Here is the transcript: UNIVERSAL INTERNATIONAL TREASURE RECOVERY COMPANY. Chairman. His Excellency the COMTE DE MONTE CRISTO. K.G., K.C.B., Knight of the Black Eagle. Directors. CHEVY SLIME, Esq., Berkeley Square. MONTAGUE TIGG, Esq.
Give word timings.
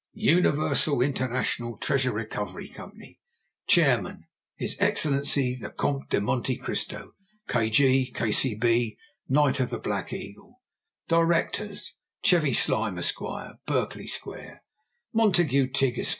UNIVERSAL 0.15 0.99
INTERNATIONAL 1.03 1.77
TREASURE 1.77 2.11
RECOVERY 2.11 2.67
COMPANY. 2.69 3.19
Chairman. 3.67 4.23
His 4.55 4.75
Excellency 4.79 5.55
the 5.61 5.69
COMTE 5.69 6.09
DE 6.09 6.19
MONTE 6.19 6.57
CRISTO. 6.59 7.13
K.G., 7.47 8.11
K.C.B., 8.11 8.97
Knight 9.29 9.59
of 9.59 9.69
the 9.69 9.77
Black 9.77 10.11
Eagle. 10.11 10.55
Directors. 11.07 11.93
CHEVY 12.23 12.55
SLIME, 12.55 12.97
Esq., 12.97 13.19
Berkeley 13.67 14.07
Square. 14.07 14.63
MONTAGUE 15.13 15.67
TIGG, 15.71 15.99
Esq. 15.99 16.09